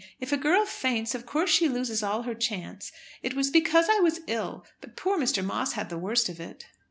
[0.19, 2.91] If a girl faints, of course she loses all her chance.
[3.21, 4.65] It was because I was ill.
[4.79, 5.45] But poor Mr.
[5.45, 6.65] Moss had the worst of it."